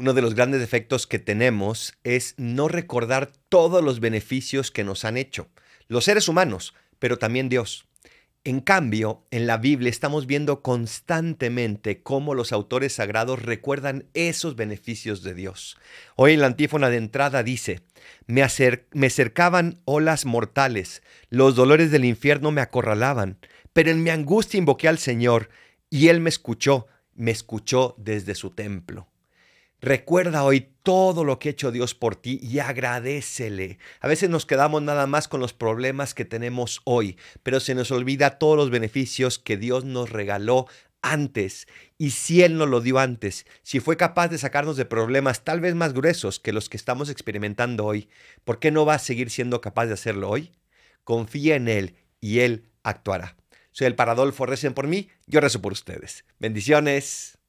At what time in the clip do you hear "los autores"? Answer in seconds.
12.34-12.94